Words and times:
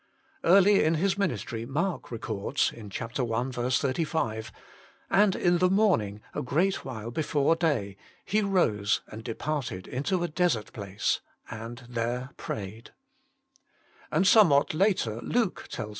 Early 0.43 0.83
in 0.83 0.95
His 0.95 1.15
ministry 1.15 1.63
Mark 1.63 2.09
records 2.09 2.73
(i. 2.75 2.81
35), 2.89 4.51
"And 5.11 5.35
in 5.35 5.59
the 5.59 5.69
morning, 5.69 6.21
a 6.33 6.41
great 6.41 6.83
while 6.83 7.11
before 7.11 7.55
day, 7.55 7.97
He 8.25 8.41
rose 8.41 9.01
and 9.09 9.23
departed 9.23 9.85
into 9.87 10.23
a 10.23 10.27
desert 10.27 10.73
place, 10.73 11.19
and 11.51 11.85
there 11.87 12.31
prayed" 12.35 12.93
And 14.11 14.25
somewhat 14.25 14.73
later 14.73 15.21
Luke 15.21 15.67
tells 15.69 15.89
(v. 15.89 15.89